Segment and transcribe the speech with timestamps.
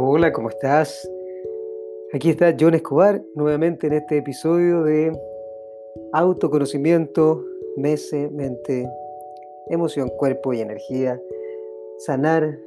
[0.00, 1.10] Hola, ¿cómo estás?
[2.14, 5.10] Aquí está John Escobar nuevamente en este episodio de
[6.12, 7.44] autoconocimiento,
[7.76, 8.88] mese, mente,
[9.70, 11.20] emoción, cuerpo y energía,
[11.98, 12.60] sanar,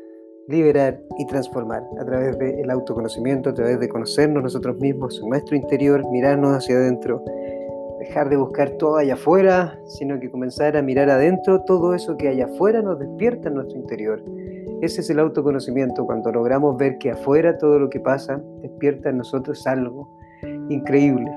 [0.50, 6.04] liberar y transformar a través del autoconocimiento, a través de conocernos nosotros mismos, nuestro interior,
[6.12, 7.24] mirarnos hacia adentro,
[8.00, 12.28] dejar de buscar todo allá afuera, sino que comenzar a mirar adentro, todo eso que
[12.28, 14.22] allá afuera nos despierta en nuestro interior
[14.82, 19.18] ese es el autoconocimiento, cuando logramos ver que afuera todo lo que pasa despierta en
[19.18, 20.10] nosotros algo
[20.70, 21.32] increíble.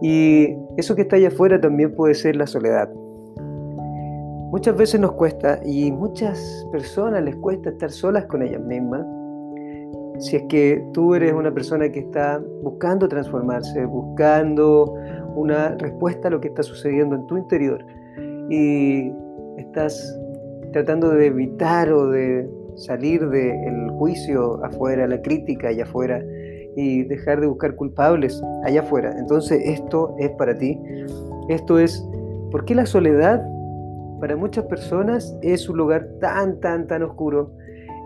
[0.00, 2.90] Y eso que está allá afuera también puede ser la soledad.
[4.50, 9.06] Muchas veces nos cuesta y muchas personas les cuesta estar solas con ellas mismas.
[10.18, 14.92] Si es que tú eres una persona que está buscando transformarse, buscando
[15.36, 17.86] una respuesta a lo que está sucediendo en tu interior
[18.50, 19.10] y
[19.56, 20.18] estás
[20.72, 26.22] tratando de evitar o de salir del juicio afuera, la crítica allá afuera
[26.76, 29.14] y dejar de buscar culpables allá afuera.
[29.18, 30.80] Entonces esto es para ti.
[31.48, 32.06] Esto es,
[32.50, 33.46] ¿por qué la soledad
[34.20, 37.50] para muchas personas es un lugar tan, tan, tan oscuro?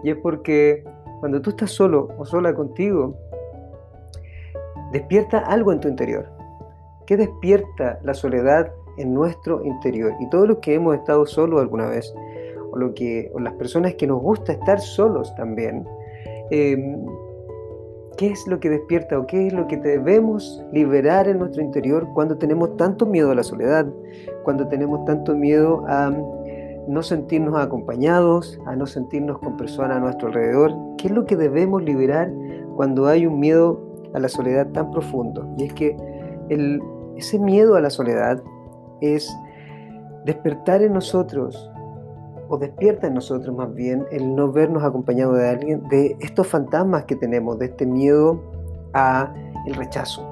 [0.03, 0.85] Y es porque
[1.21, 3.17] cuando tú estás solo o sola contigo,
[4.93, 6.29] despierta algo en tu interior.
[7.07, 10.13] ¿Qué despierta la soledad en nuestro interior?
[10.21, 12.13] Y todos los que hemos estado solos alguna vez,
[12.77, 15.85] lo que, las personas que nos gusta estar solos también,
[16.51, 17.05] em,
[18.17, 22.07] ¿qué es lo que despierta o qué es lo que debemos liberar en nuestro interior
[22.15, 23.87] cuando tenemos tanto miedo a la soledad,
[24.45, 26.13] cuando tenemos tanto miedo a
[26.89, 30.73] no sentirnos acompañados, a no sentirnos con personas a nuestro alrededor?
[30.99, 32.31] ¿Qué es lo que debemos liberar
[32.77, 33.81] cuando hay un miedo
[34.15, 35.49] a la soledad tan profundo?
[35.59, 35.97] Y es que
[37.17, 38.43] ese miedo a la soledad
[39.01, 39.29] es
[40.25, 41.71] despertar en nosotros
[42.49, 47.05] o despierta en nosotros más bien el no vernos acompañado de alguien, de estos fantasmas
[47.05, 48.41] que tenemos, de este miedo
[48.93, 49.33] a
[49.67, 50.27] el rechazo,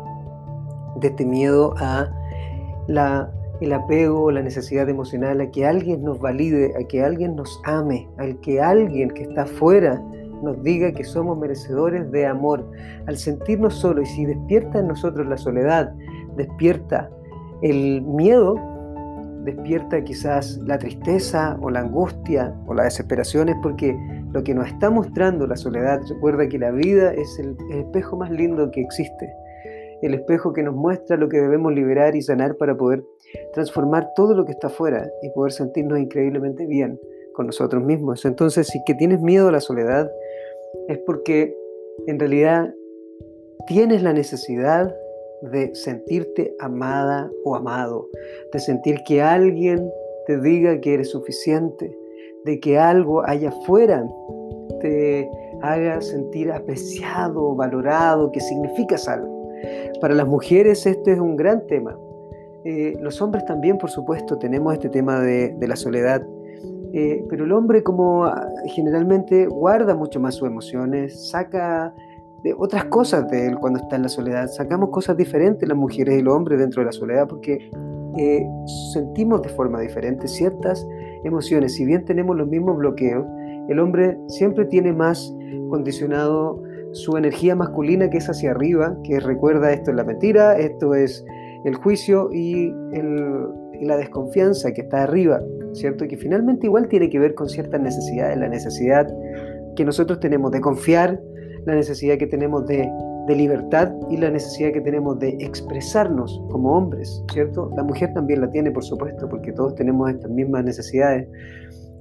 [1.00, 2.08] de este miedo a
[2.86, 3.30] la,
[3.60, 8.08] el apego, la necesidad emocional, a que alguien nos valide, a que alguien nos ame,
[8.18, 10.02] al que alguien que está afuera
[10.42, 12.64] nos diga que somos merecedores de amor,
[13.06, 15.92] al sentirnos solos y si despierta en nosotros la soledad,
[16.36, 17.10] despierta
[17.62, 18.56] el miedo,
[19.44, 23.96] despierta quizás la tristeza o la angustia o la desesperación es porque
[24.32, 28.30] lo que nos está mostrando la soledad, recuerda que la vida es el, espejo más
[28.30, 29.32] lindo que existe,
[30.02, 33.04] el espejo que nos muestra lo que debemos liberar y sanar para poder
[33.52, 36.98] transformar todo lo que está afuera y poder sentirnos increíblemente bien
[37.34, 38.24] con nosotros mismos.
[38.24, 40.10] Entonces, si que tienes miedo a la soledad,
[40.88, 41.56] es porque
[42.06, 42.74] en realidad
[43.66, 44.94] tienes la necesidad
[45.52, 48.08] de sentirte amada o amado,
[48.52, 49.90] de sentir que alguien
[50.26, 51.96] te diga que eres suficiente,
[52.44, 54.06] de que algo allá afuera
[54.80, 55.28] te
[55.62, 59.48] haga sentir apreciado, valorado, que significas algo.
[60.00, 61.98] Para las mujeres este es un gran tema.
[62.64, 66.26] Eh, los hombres también, por supuesto, tenemos este tema de, la soledad,
[66.92, 71.94] eh, pero el hombre como ah, generalmente guarda mucho más sus emociones, saca
[72.44, 74.48] de otras cosas de él cuando está en la soledad.
[74.48, 77.70] Sacamos cosas diferentes las mujeres y los hombres dentro de la soledad porque
[78.18, 78.46] eh,
[78.92, 80.86] sentimos de forma diferente ciertas
[81.24, 81.74] emociones.
[81.74, 83.24] Si bien tenemos los mismos bloqueos,
[83.68, 85.34] el hombre siempre tiene más
[85.70, 86.62] condicionado
[86.92, 91.24] su energía masculina que es hacia arriba, que recuerda esto es la mentira, esto es
[91.64, 95.40] el juicio y, y la desconfianza que está arriba,
[95.72, 96.06] ¿cierto?
[96.06, 99.08] Que finalmente igual tiene que ver con ciertas necesidades, la necesidad
[99.74, 101.20] que nosotros tenemos de confiar,
[101.66, 102.90] la necesidad que tenemos de,
[103.28, 107.70] libertad y la necesidad que tenemos de expresarnos como hombres, ¿cierto?
[107.74, 111.26] La mujer también la tiene, por supuesto, porque todos tenemos estas mismas necesidades.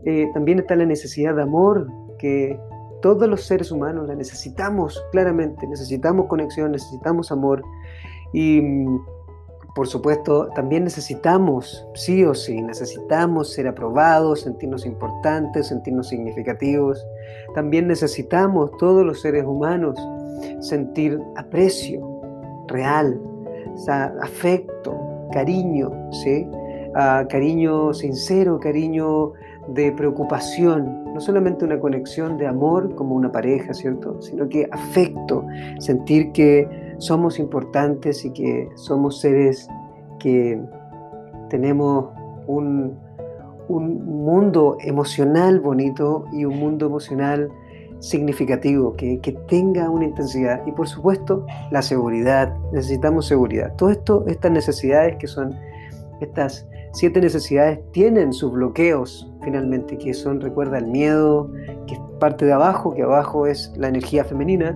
[0.04, 1.88] Eh, también está la necesidad de amor,
[2.20, 2.60] que
[3.02, 7.64] todos los seres humanos la necesitamos claramente, necesitamos conexión, necesitamos amor.
[8.34, 8.62] Y
[9.76, 17.04] por supuesto, también necesitamos, sí o sí, necesitamos ser aprobados, sentirnos importantes, sentirnos significativos.
[17.56, 19.98] También necesitamos, todos los seres humanos,
[20.60, 22.08] sentir aprecio
[22.68, 23.20] real,
[24.22, 24.96] afecto,
[25.32, 25.92] cariño,
[26.24, 26.48] ¿sí?
[26.96, 29.32] Ah, cariño sincero, cariño
[29.70, 34.22] de preocupación, no solamente una conexión de amor como una pareja, ¿cierto?
[34.22, 35.44] Sino que afecto,
[35.80, 39.68] sentir que somos importantes y que somos seres
[40.20, 40.62] que
[41.50, 42.10] tenemos
[42.48, 43.02] un,
[43.70, 47.50] mundo emocional bonito y un mundo emocional
[48.00, 50.62] significativo, que, que, tenga una intensidad.
[50.68, 52.54] Y por supuesto, la seguridad.
[52.72, 53.74] Necesitamos seguridad.
[53.78, 55.56] Todo esto, estas necesidades que son,
[56.20, 61.52] estas siete necesidades tienen sus bloqueos finalmente, que son, recuerda, el miedo,
[61.88, 64.76] que parte de abajo, que abajo es la energía femenina,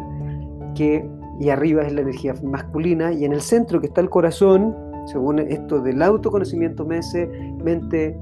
[0.75, 1.07] que,
[1.39, 4.75] y arriba es la energía masculina, y en el centro que está el corazón,
[5.05, 8.17] según esto del autoconocimiento mente,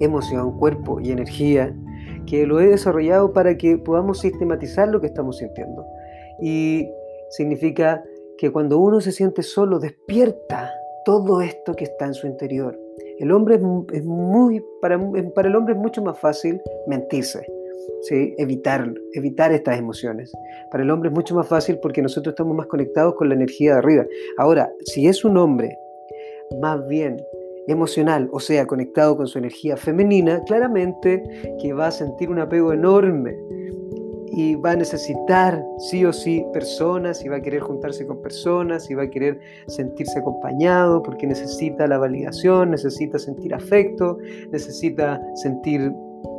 [0.00, 1.74] emoción, cuerpo y energía,
[2.26, 5.84] que lo he desarrollado para que podamos sistematizar lo que estamos sintiendo.
[6.40, 6.88] Y
[7.30, 8.02] significa
[8.38, 10.72] que cuando uno se siente solo, despierta
[11.04, 12.78] todo esto que está en su interior.
[13.18, 17.46] El hombre es, muy, para el hombre es mucho más fácil mentirse,
[18.02, 18.34] ¿sí?
[18.38, 20.32] evitar, evitar estas emociones.
[20.70, 23.72] Para el hombre es mucho más fácil porque nosotros estamos más conectados con la energía
[23.72, 24.06] de arriba.
[24.38, 25.76] Ahora, si es un hombre
[26.60, 27.16] más bien
[27.66, 31.22] emocional, o sea, conectado con su energía femenina, claramente
[31.60, 33.34] que va a sentir un apego enorme
[34.36, 38.90] y va a necesitar sí o sí personas y va a querer juntarse con personas
[38.90, 39.38] y va a querer
[39.68, 44.18] sentirse acompañado porque necesita la validación, necesita sentir afecto,
[44.50, 45.92] necesita sentir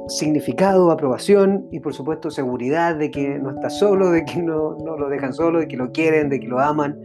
[0.07, 4.97] significado, aprobación y por supuesto seguridad de que no está solo, de que no, no
[4.97, 6.99] lo dejan solo, de que lo quieren, de que lo aman.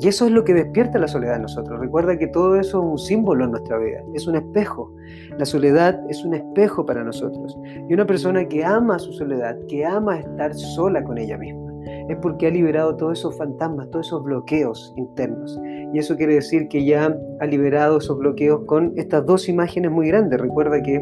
[0.00, 1.78] Y eso es lo que despierta la soledad en nosotros.
[1.78, 4.92] Recuerda que todo eso es un símbolo en nuestra vida, es un espejo.
[5.38, 7.56] La soledad es un espejo para nosotros.
[7.88, 11.72] Y una persona que ama su soledad, que ama estar sola con ella misma,
[12.08, 15.60] es porque ha liberado todos esos fantasmas, todos esos bloqueos internos.
[15.92, 20.08] Y eso quiere decir que ya ha liberado esos bloqueos con estas dos imágenes muy
[20.08, 20.40] grandes.
[20.40, 21.00] Recuerda que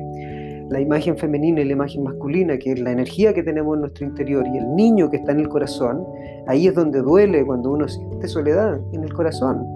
[0.73, 4.07] la imagen femenina y la imagen masculina, que es la energía que tenemos en nuestro
[4.07, 6.05] interior, y el niño que está en el corazón,
[6.47, 9.67] ahí es donde duele cuando uno siente soledad, en el corazón.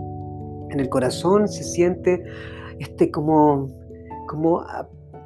[0.70, 2.24] En el corazón se siente
[2.78, 3.68] este como,
[4.26, 4.64] como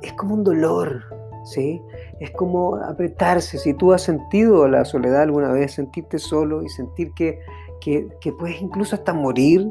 [0.03, 1.03] es como un dolor,
[1.45, 1.81] ¿sí?
[2.19, 3.57] Es como apretarse.
[3.57, 7.39] Si tú has sentido la soledad alguna vez, sentirte solo y sentir que,
[7.81, 9.71] que, que puedes incluso hasta morir,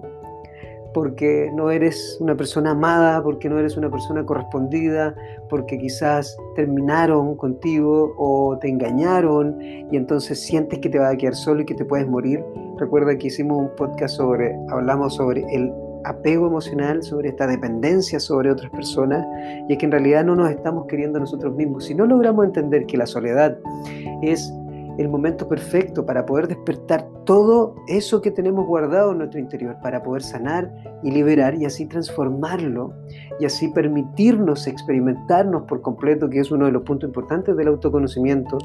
[0.94, 5.16] porque no eres una persona amada, porque no eres una persona correspondida,
[5.50, 11.36] porque quizás terminaron contigo o te engañaron y entonces sientes que te vas a quedar
[11.36, 12.44] solo y que te puedes morir.
[12.78, 15.72] Recuerda que hicimos un podcast sobre, hablamos sobre el
[16.06, 19.26] apego emocional, sobre esta dependencia sobre otras personas
[19.68, 21.86] y es que en realidad no nos estamos queriendo a nosotros mismos.
[21.86, 23.58] Si no logramos entender que la soledad
[24.22, 24.52] es
[25.00, 30.04] el momento perfecto para poder despertar todo eso que tenemos guardado en nuestro interior, para
[30.04, 30.72] poder sanar
[31.04, 32.94] y liberar y así transformarlo
[33.40, 38.58] y así permitirnos experimentarnos por completo, que es uno de los puntos importantes del autoconocimiento,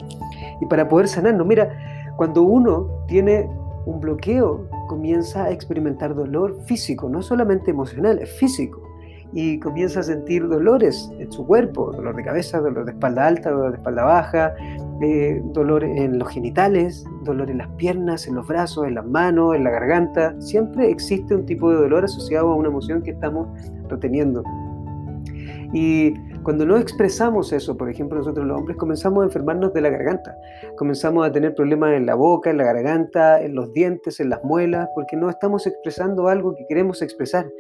[0.61, 1.47] y para poder sanarnos.
[1.47, 1.71] Mira,
[2.17, 3.49] cuando uno tiene
[3.87, 8.84] un bloqueo, comienza a experimentar dolor físico, no solamente emocional, es físico
[9.35, 13.51] y comienza a sentir dolores en su cuerpo, dolor de cabeza, dolor de espalda alta,
[13.51, 14.55] dolor de espalda baja,
[15.03, 19.57] eh, dolor en los genitales, dolor en las piernas, en los brazos, en las manos,
[19.57, 20.41] en la garganta.
[20.41, 23.49] Siempre existe un tipo de dolor asociado a una emoción que estamos
[23.89, 24.45] reteniendo.
[25.73, 26.15] Y
[26.45, 30.37] cuando no expresamos eso, por ejemplo, nosotros los hombres comenzamos a enfermarnos de la garganta,
[30.77, 34.45] comenzamos a tener problemas en la boca, en la garganta, en los dientes, en las
[34.45, 37.51] muelas, porque no estamos expresando algo que queremos expresar.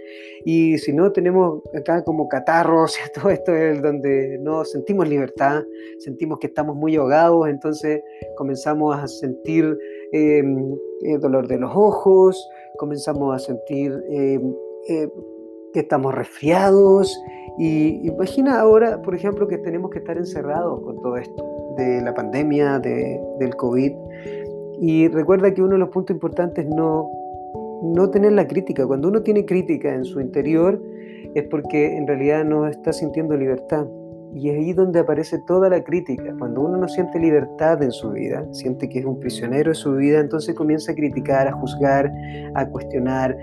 [0.44, 5.64] Y si no tenemos acá como catarros, todo esto es donde no sentimos libertad,
[5.98, 8.02] sentimos que estamos muy ahogados, entonces
[8.36, 9.76] comenzamos a sentir
[10.12, 13.92] em, eh, dolor de los ojos, comenzamos a sentir...
[14.10, 14.54] Em,
[14.86, 15.08] eh,
[15.74, 17.20] que estamos resfriados.
[17.58, 21.44] Y imagina ahora, por ejemplo, que tenemos que estar encerrados con todo esto
[21.76, 23.92] de la pandemia, de, del COVID.
[24.80, 27.10] Y recuerda que uno de los puntos importantes es no,
[27.82, 28.86] no tener la crítica.
[28.86, 30.80] Cuando uno tiene crítica en su interior
[31.34, 33.86] es porque en realidad no está sintiendo libertad.
[34.34, 36.34] Y es ahí donde aparece toda la crítica.
[36.38, 39.94] Cuando uno no siente libertad en su vida, siente que es un prisionero de su
[39.94, 42.12] vida, entonces comienza a criticar, a juzgar,
[42.54, 43.36] a cuestionar,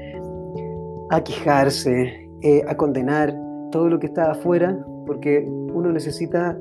[1.09, 3.33] a quejarse, eh, a condenar
[3.71, 6.57] todo lo que está afuera, porque uno necesita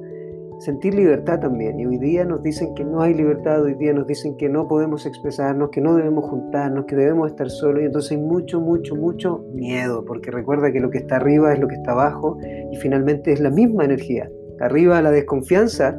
[0.61, 1.81] sentir libertad también.
[1.81, 4.69] Y hoy día nos dicen que no hay libertad, hoy día nos dicen que no
[4.69, 7.83] podemos expresarnos, que no debemos juntarnos, que debemos estar solos.
[7.83, 11.61] Y entonces hay mucho, mucho, mucho miedo, porque recuerda que lo que está arriba es
[11.61, 12.39] lo que está abajo
[12.71, 14.31] y finalmente es la misma energía.
[14.61, 15.99] Arriba la desconfianza,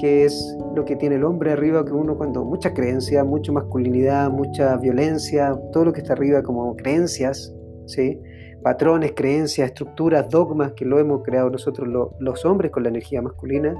[0.00, 4.30] que es lo que tiene el hombre arriba, que uno cuando mucha creencia, mucha masculinidad,
[4.30, 7.54] mucha violencia, todo lo que está arriba como creencias,
[7.86, 8.18] ¿sí?
[8.64, 11.86] Patrones, creencias, estructuras, dogmas que lo hemos creado nosotros
[12.18, 13.76] los hombres con la energía masculina,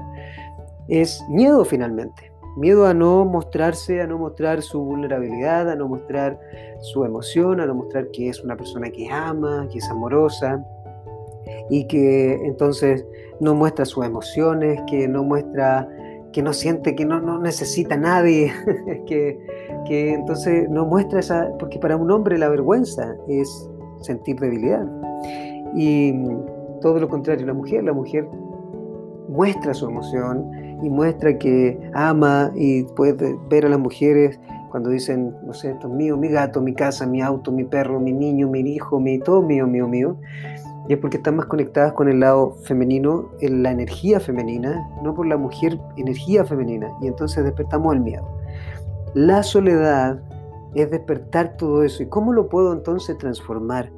[0.87, 2.31] es miedo finalmente.
[2.55, 6.39] Miedo a no mostrarse, a no mostrar su vulnerabilidad, a no mostrar
[6.81, 10.63] su emoción, a no mostrar que es una persona que ama, que es amorosa
[11.69, 13.05] y que entonces
[13.39, 15.89] no muestra sus emociones, que no muestra,
[16.31, 18.53] que no siente, que no, no necesita a nadie,
[19.07, 19.37] que,
[19.87, 23.69] que entonces no muestra esa, porque para un hombre la vergüenza es
[24.05, 24.85] sentir debilidad.
[25.75, 26.13] Y
[26.81, 28.27] todo lo contrario, la mujer, la mujer
[29.27, 30.49] muestra su emoción
[30.83, 35.87] y muestra que ama y puede ver a las mujeres cuando dicen, no sé, esto
[35.87, 39.19] es mío, mi gato, mi casa, mi auto, mi perro, mi niño, mi hijo, mi
[39.19, 40.17] todo mío, mío, mío.
[40.87, 45.15] Y es porque están más conectadas con el lado femenino, en la energía femenina, no
[45.15, 46.91] por la mujer, energía femenina.
[47.01, 48.27] Y entonces despertamos el miedo.
[49.13, 50.19] La soledad
[50.81, 52.03] es despertar todo eso.
[52.03, 53.91] ¿Y cómo lo puedo entonces transformar?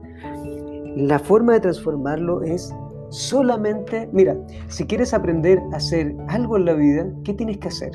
[0.96, 2.74] La forma de transformarlo es
[3.10, 4.36] solamente, mira,
[4.68, 7.92] si quieres aprender a hacer algo en la vida, ¿qué tienes que hacer?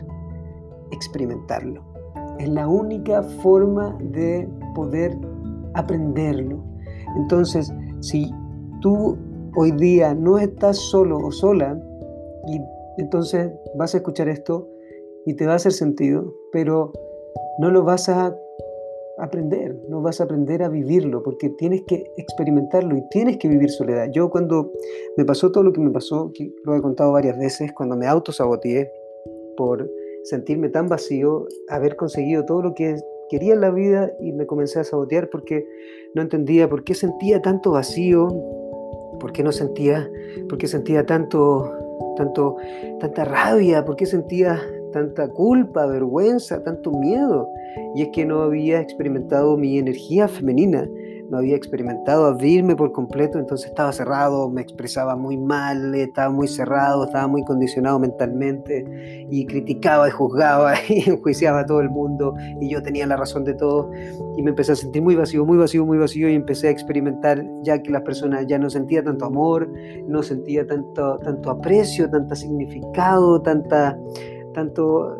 [0.90, 1.82] Experimentarlo.
[2.38, 5.16] Es la única forma de poder
[5.74, 6.62] aprenderlo.
[7.16, 8.30] Entonces, si
[8.80, 9.18] tú
[9.54, 11.78] hoy día no estás solo o sola,
[12.46, 12.60] y
[12.98, 14.68] entonces vas a escuchar esto
[15.26, 16.92] y te va a hacer sentido, pero
[17.58, 18.34] no lo vas a
[19.18, 23.70] aprender, no vas a aprender a vivirlo, porque tienes que experimentarlo y tienes que vivir
[23.70, 24.08] soledad.
[24.12, 24.72] Yo cuando
[25.16, 28.06] me pasó todo lo que me pasó, que lo he contado varias veces, cuando me
[28.06, 28.90] autosaboteé
[29.56, 29.88] por
[30.24, 32.96] sentirme tan vacío, haber conseguido todo lo que
[33.28, 35.66] quería en la vida y me comencé a sabotear porque
[36.14, 38.28] no entendía por qué sentía tanto vacío,
[39.18, 40.10] por qué no sentía,
[40.48, 41.70] por qué sentía tanto,
[42.16, 42.56] tanto,
[43.00, 44.60] tanta rabia, por qué sentía
[44.92, 47.48] tanta culpa, vergüenza, tanto miedo.
[47.94, 50.86] Y es que no había experimentado mi energía femenina,
[51.32, 56.46] no había experimentado abrirme por completo, entonces estaba cerrado, me expresaba muy mal, estaba muy
[56.46, 62.34] cerrado, estaba muy condicionado mentalmente y criticaba y juzgaba y enjuiciaba a todo el mundo
[62.60, 63.90] y yo tenía la razón de todo
[64.36, 67.42] y me empecé a sentir muy vacío, muy vacío, muy vacío y empecé a experimentar
[67.62, 69.72] ya que las personas ya no sentía tanto amor,
[70.06, 73.98] no sentía tanto, tanto aprecio, tanto significado, tanta
[74.52, 75.16] tanto,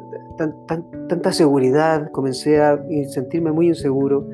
[1.09, 4.29] tanta seguridad, comencé a sentirme muy inseguro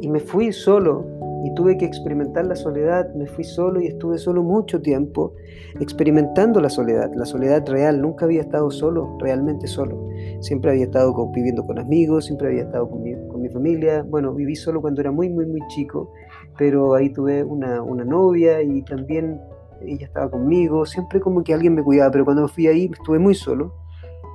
[0.00, 1.04] y me fui solo
[1.44, 5.34] y tuve que experimentar la soledad, me fui solo y estuve solo mucho tiempo
[5.80, 10.08] experimentando la soledad, la soledad real, nunca había estado solo, realmente solo,
[10.40, 14.34] siempre había estado viviendo con amigos, siempre había estado con mi, con mi, familia, bueno,
[14.34, 16.12] viví solo cuando era muy, muy, muy chico,
[16.56, 19.40] pero ahí tuve una, una novia y también
[19.80, 23.34] ella estaba conmigo, siempre como que alguien me cuidaba, pero cuando fui ahí estuve muy
[23.34, 23.72] solo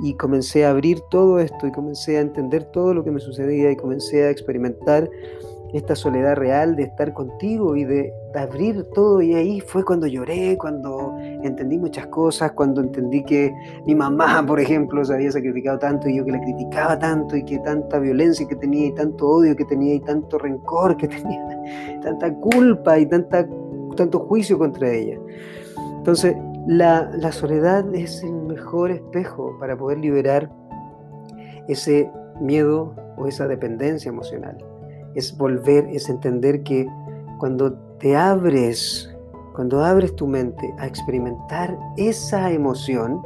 [0.04, 3.72] y comencé a abrir todo esto y comencé a entender todo lo que me sucedía
[3.72, 5.10] y comencé a experimentar
[5.74, 9.22] esta soledad real de estar contigo y de, abrir todo.
[9.22, 13.54] Y ahí fue cuando lloré, cuando entendí muchas cosas, cuando entendí que
[13.86, 17.46] mi mamá, por ejemplo, se había sacrificado tanto y yo que la criticaba tanto y
[17.46, 22.00] que tanta violencia que tenía y tanto odio que tenía y tanto rencor que tenía,
[22.02, 23.48] tanta culpa y tanta,
[23.96, 25.18] tanto juicio contra ella.
[25.98, 26.36] Entonces,
[26.68, 30.52] la, soledad es el mejor espejo para poder liberar
[31.68, 34.58] ese miedo o esa dependencia emocional
[35.16, 36.88] es volver, es entender que
[37.38, 39.14] cuando te abres,
[39.56, 43.22] cuando abres tu mente a experimentar esa emoción,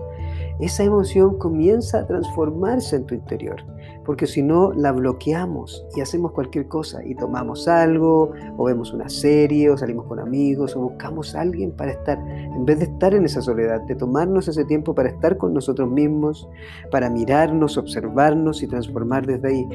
[0.60, 3.64] esa emoción comienza a transformarse en tu interior.
[4.08, 9.10] Porque si no, la bloqueamos y hacemos cualquier cosa y tomamos algo, o vemos una
[9.10, 13.14] serie, o salimos con amigos, o buscamos a alguien para estar, en vez de estar
[13.14, 16.48] en esa soledad, de tomarnos ese tiempo para estar con nosotros mismos,
[16.90, 19.68] para mirarnos, observarnos y transformar desde ahí.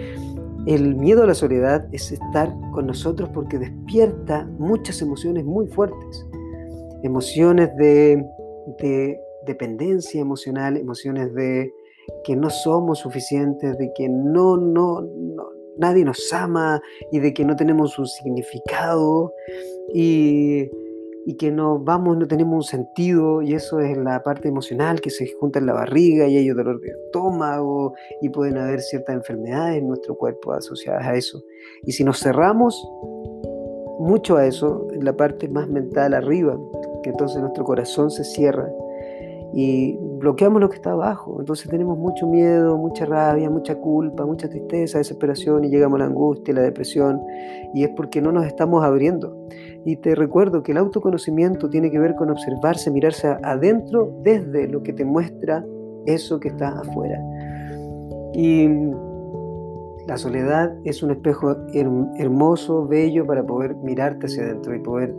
[0.66, 6.26] El miedo a la soledad es estar con nosotros porque despierta muchas emociones muy fuertes.
[7.02, 8.24] Emociones de,
[9.44, 11.70] dependencia emocional, emociones de
[12.22, 15.44] que no somos suficientes, de que no, no, no,
[15.76, 19.32] nadie nos ama y de que no tenemos un significado.
[19.94, 20.70] Y
[21.24, 25.10] y que no vamos, no tenemos un sentido, y eso es la parte emocional que
[25.10, 29.78] se junta en la barriga y hay dolor de estómago y pueden haber ciertas enfermedades
[29.78, 31.42] en nuestro cuerpo asociadas a eso.
[31.84, 32.82] Y si nos cerramos
[34.00, 36.58] mucho a eso, en la parte más mental arriba,
[37.02, 38.68] que entonces nuestro corazón se cierra
[39.54, 41.36] y bloqueamos lo que está abajo.
[41.40, 46.04] Entonces tenemos mucho miedo, mucha rabia, mucha culpa, mucha tristeza, desesperación y llegamos a la
[46.06, 47.20] angustia, la depresión
[47.74, 49.36] y es porque no nos estamos abriendo.
[49.84, 54.84] Y te recuerdo que el autoconocimiento tiene que ver con observarse, mirarse adentro desde lo
[54.84, 55.66] que te muestra
[56.06, 57.20] eso que está afuera.
[58.32, 58.68] Y
[60.06, 65.12] la soledad es un espejo hermoso, bello para poder mirarte hacia adentro y poder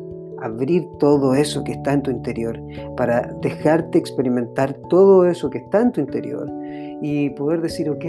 [0.43, 2.59] abrir todo eso que está en tu interior,
[2.97, 6.49] para dejarte experimentar todo eso que está en tu interior
[7.01, 8.05] y poder decir, ok,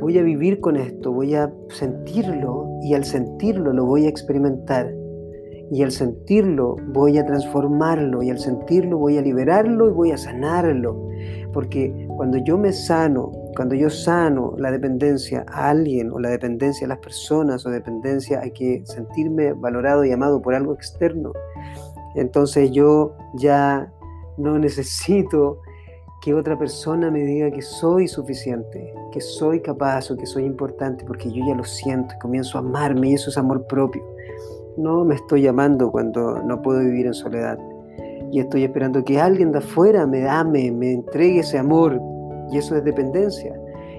[0.00, 4.92] voy a vivir con esto, voy a sentirlo y al sentirlo lo voy a experimentar
[5.70, 10.16] y al sentirlo voy a transformarlo y al sentirlo voy a liberarlo y voy a
[10.16, 11.08] sanarlo.
[11.52, 16.86] Porque cuando yo me sano, cuando yo sano la dependencia a alguien o la dependencia
[16.86, 21.32] a las personas o dependencia a que sentirme valorado y amado por algo externo,
[22.14, 23.92] entonces yo ya
[24.38, 25.62] No necesito
[26.20, 31.06] que otra persona me diga que soy suficiente, que soy capaz o que soy importante,
[31.06, 34.04] porque yo ya lo siento y comienzo a amarme y eso es amor propio.
[34.76, 37.58] No me estoy llamando cuando no puedo vivir en soledad
[38.30, 42.00] y estoy esperando que alguien de afuera me ame, me entregue ese amor
[42.50, 43.58] y eso es dependencia.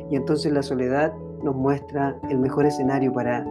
[0.10, 3.46] Y entonces la soledad nos muestra el mejor escenario para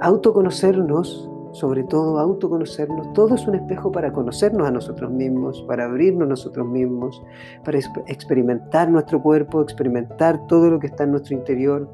[0.00, 3.12] autoconocernos, sobre todo autoconocernos.
[3.12, 7.22] Todo es un espejo para conocernos a nosotros mismos, para abrirnos nosotros mismos,
[7.64, 11.88] para experimentar nuestro cuerpo, experimentar todo lo que está en nuestro interior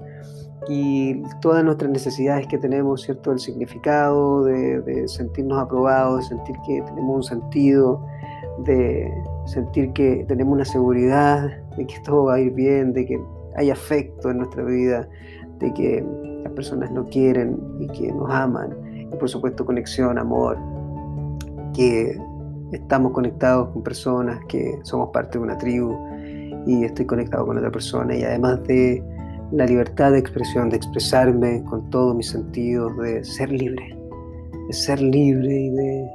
[0.69, 3.33] y todas nuestras necesidades que tenemos, ¿cierto?
[3.33, 8.07] El significado, de, sentirnos aprobados, de sentir que tenemos un sentido,
[8.65, 9.11] de
[9.47, 13.19] sentir que tenemos una seguridad, de que todo va a ir bien, de que
[13.57, 15.09] hay afecto en nuestra vida,
[15.59, 16.05] de que
[16.45, 18.77] las personas nos quieren y que nos aman,
[19.11, 20.59] y por supuesto conexión, amor,
[21.73, 22.21] que
[22.73, 25.97] estamos conectados con personas, que somos parte de una tribu
[26.67, 29.03] y estoy conectado con otra persona y además de
[29.53, 33.97] la libertad de expresión, de expresarme con todos mis sentidos, de ser libre,
[34.67, 36.11] de ser libre y de,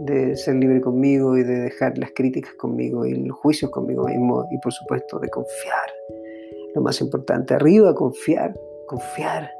[0.00, 4.46] de ser libre conmigo y de dejar las críticas conmigo y los juicios conmigo mismo
[4.50, 5.90] y por supuesto de confiar.
[6.74, 8.54] Lo más importante, arriba, confiar,
[8.86, 9.50] confiar,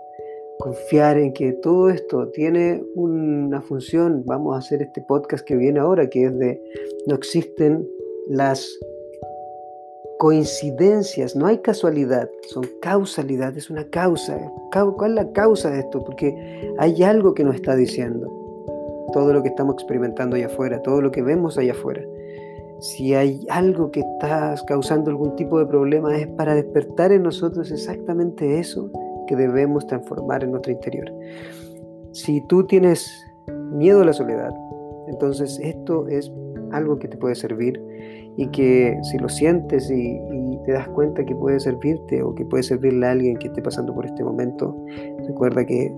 [0.59, 4.23] confiar en que todo esto tiene una función.
[4.25, 6.61] Vamos a hacer este podcast que viene ahora, que es de
[7.07, 7.87] no existen
[8.29, 8.67] las
[10.23, 14.39] coincidencias, no hay casualidad, son causalidad, es una causa.
[14.71, 16.05] ¿Cuál es la causa de esto?
[16.05, 18.31] Porque hay algo que nos está diciendo.
[19.13, 22.03] Todo lo que estamos experimentando allá afuera, todo lo que vemos allá afuera.
[22.79, 27.73] Si hay algo que está causando algún tipo de problema, es para despertar en nosotros
[27.73, 28.93] exactamente eso
[29.27, 31.13] que debemos transformar en nuestro interior.
[32.13, 33.11] Si tú tienes
[33.73, 34.55] miedo a la soledad,
[35.09, 36.31] entonces esto es
[36.71, 37.83] algo que te puede servir
[38.37, 40.21] y que si lo sientes y,
[40.65, 43.93] te das cuenta que puede servirte o que puede servirle a alguien que esté pasando
[43.93, 44.77] por este momento,
[45.27, 45.93] recuerda que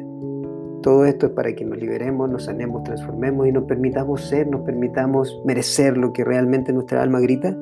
[0.83, 4.63] todo esto es para que nos liberemos, nos sanemos, transformemos y nos permitamos ser, nos
[4.63, 7.55] permitamos merecer lo que realmente nuestra alma grita.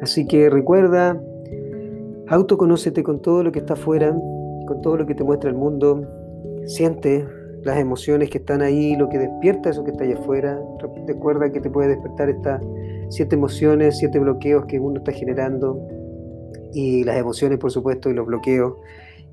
[0.00, 1.20] Así que recuerda,
[2.28, 4.16] autoconócete con todo lo que está afuera,
[4.66, 6.02] con todo lo que te muestra el mundo,
[6.66, 7.26] siente
[7.66, 10.60] las emociones que están ahí, lo que despierta eso que está allá afuera.
[11.04, 12.62] Recuerda que te puede despertar estas
[13.08, 15.76] siete emociones, siete bloqueos que uno está generando
[16.72, 18.74] y las emociones, por supuesto, y los bloqueos.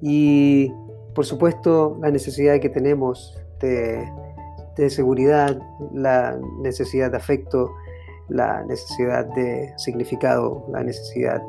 [0.02, 0.74] Y,
[1.14, 4.04] por supuesto, la necesidad que tenemos de,
[4.78, 5.62] de seguridad,
[5.94, 7.70] la necesidad de afecto,
[8.30, 11.40] la necesidad de significado, la necesidad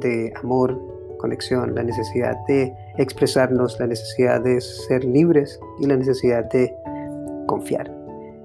[0.00, 0.76] de amor,
[1.18, 6.74] conexión, la necesidad de expresarnos, la necesidad de ser libres y la necesidad de
[7.46, 7.90] confiar.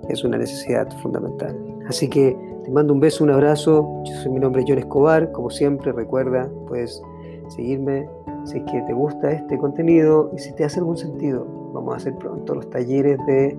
[0.09, 1.55] Es una necesidad fundamental.
[1.87, 4.03] Así que te mando un beso, un abrazo.
[4.05, 5.31] Yo soy mi nombre es John Escobar.
[5.31, 7.01] Como siempre, recuerda, puedes
[7.49, 8.07] seguirme
[8.45, 11.45] si es que te gusta este contenido y si te hace algún sentido.
[11.73, 13.57] Vamos a hacer pronto los talleres de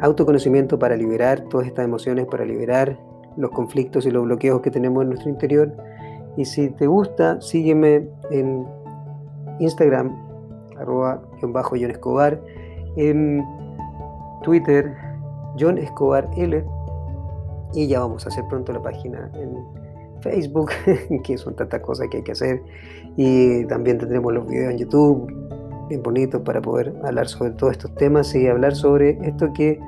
[0.00, 2.98] autoconocimiento para liberar todas estas emociones, para liberar
[3.36, 5.72] los conflictos y los bloqueos que tenemos en nuestro interior
[6.36, 8.66] y si te gusta, sígueme en
[9.60, 10.14] Instagram,
[10.78, 12.40] arroba bajo John Escobar,
[12.96, 13.44] en
[14.42, 14.94] Twitter,
[15.58, 16.64] John Escobar L.
[17.74, 19.56] Y ya vamos a hacer pronto la página en
[20.20, 20.70] Facebook,
[21.24, 22.62] que son tantas cosas que hay que hacer.
[23.16, 25.26] Y también tendremos los videos en YouTube,
[25.88, 29.80] bien bonitos para poder hablar sobre todos estos temas y hablar sobre esto que,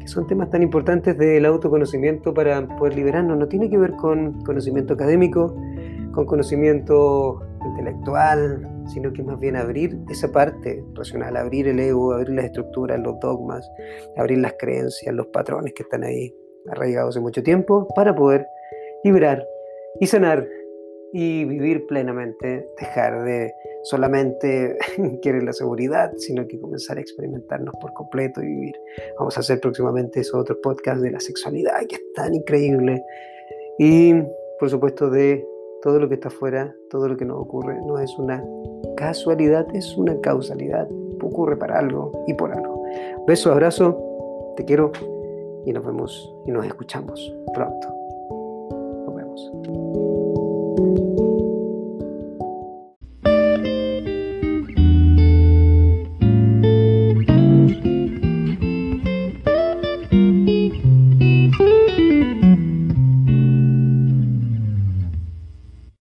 [0.00, 3.38] que son temas tan importantes del autoconocimiento para poder liberarnos.
[3.38, 5.54] No tiene que ver con conocimiento académico,
[6.12, 12.30] con conocimiento intelectual, sino que más bien abrir esa parte racional, abrir el ego, abrir
[12.30, 13.68] las estructuras, los dogmas,
[14.16, 16.34] abrir las creencias, los patrones que están ahí
[16.68, 18.46] arraigados hace mucho tiempo, para poder
[19.02, 19.46] liberar
[20.00, 20.46] y sanar
[21.12, 23.52] y vivir plenamente, dejar de
[23.84, 24.76] solamente
[25.22, 28.74] querer la seguridad, sino que comenzar a experimentarnos por completo y vivir.
[29.18, 33.04] Vamos a hacer próximamente esos otros podcast de la sexualidad, que es tan increíble,
[33.78, 34.14] y
[34.58, 35.46] por supuesto de
[35.84, 38.42] todo lo que está afuera, todo lo que nos ocurre, no es una
[38.96, 40.88] casualidad, es una causalidad.
[41.22, 42.82] Ocurre para algo y por algo.
[43.26, 43.94] Beso, abrazo,
[44.56, 44.92] te quiero
[45.66, 47.88] y nos vemos y nos escuchamos pronto.
[49.04, 49.52] Nos vemos.